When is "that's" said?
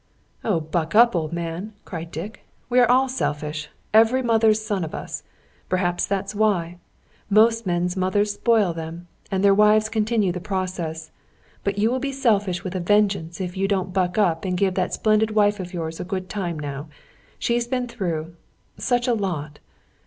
6.07-6.33